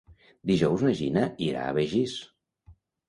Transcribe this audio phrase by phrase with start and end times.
[0.51, 2.17] Dijous na Gina irà a Begís.